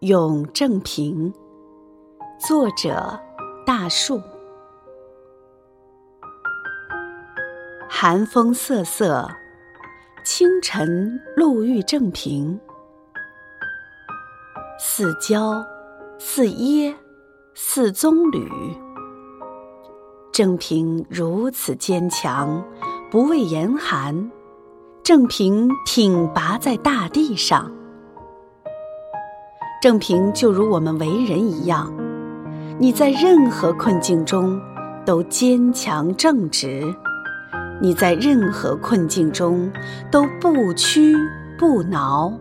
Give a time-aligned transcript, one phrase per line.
[0.00, 1.32] 咏正平，
[2.38, 3.18] 作者
[3.64, 4.20] 大树。
[7.88, 9.26] 寒风瑟瑟，
[10.22, 12.60] 清晨露遇正平，
[14.78, 15.64] 似胶
[16.18, 16.94] 似耶
[17.54, 18.46] 似棕榈。
[20.30, 22.62] 正平如此坚强，
[23.10, 24.30] 不畏严寒。
[25.02, 27.72] 正平挺拔在大地上。
[29.80, 31.92] 正平就如我们为人一样，
[32.78, 34.58] 你在任何困境中
[35.04, 36.82] 都坚强正直，
[37.80, 39.70] 你在任何困境中
[40.10, 41.14] 都不屈
[41.58, 42.32] 不挠。